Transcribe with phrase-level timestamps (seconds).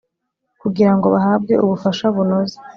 [0.61, 2.57] kugira ngo bahabwe ubufasha bunoze